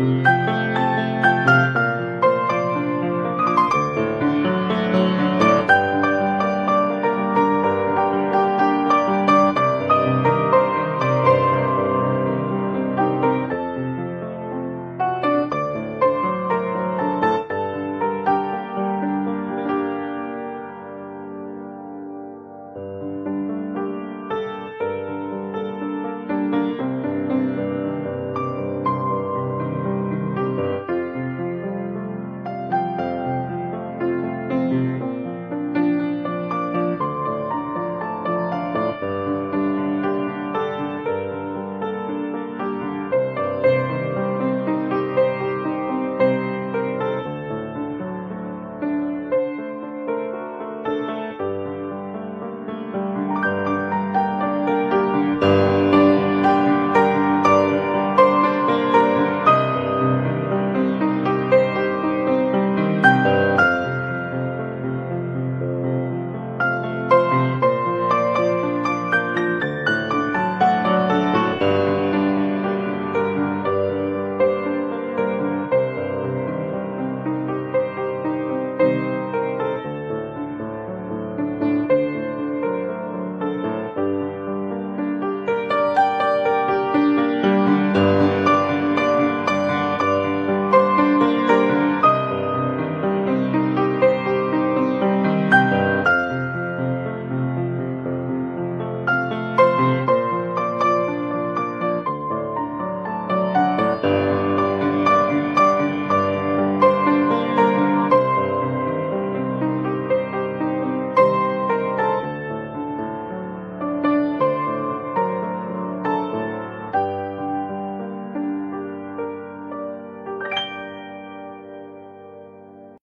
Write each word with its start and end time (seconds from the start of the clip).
you 0.00 0.43